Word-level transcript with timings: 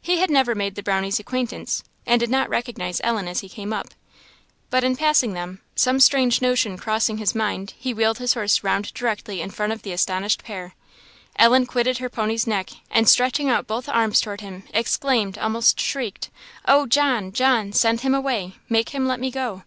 He 0.00 0.18
had 0.18 0.30
never 0.30 0.54
made 0.54 0.76
the 0.76 0.82
Brownie's 0.84 1.18
acquaintance, 1.18 1.82
and 2.06 2.20
did 2.20 2.30
not 2.30 2.48
recognise 2.48 3.00
Ellen 3.02 3.26
as 3.26 3.40
he 3.40 3.48
came 3.48 3.72
up; 3.72 3.88
but 4.70 4.84
in 4.84 4.94
passing 4.94 5.32
them, 5.32 5.60
some 5.74 5.98
strange 5.98 6.40
notion 6.40 6.76
crossing 6.78 7.18
his 7.18 7.34
mind 7.34 7.74
he 7.76 7.92
wheeled 7.92 8.18
his 8.18 8.34
horse 8.34 8.62
round 8.62 8.94
directly 8.94 9.40
in 9.40 9.50
front 9.50 9.72
of 9.72 9.82
the 9.82 9.90
astonished 9.90 10.44
pair. 10.44 10.76
Ellen 11.36 11.66
quitted 11.66 11.98
her 11.98 12.08
pony's 12.08 12.46
neck, 12.46 12.70
and 12.92 13.08
stretching 13.08 13.50
out 13.50 13.66
both 13.66 13.88
arms 13.88 14.20
towards 14.20 14.44
him, 14.44 14.62
exclaimed, 14.72 15.36
almost 15.36 15.80
shrieked, 15.80 16.30
"Oh, 16.66 16.86
John! 16.86 17.32
John! 17.32 17.72
send 17.72 18.02
him 18.02 18.14
away! 18.14 18.54
make 18.68 18.90
him 18.90 19.08
let 19.08 19.18
me 19.18 19.32
go!" 19.32 19.64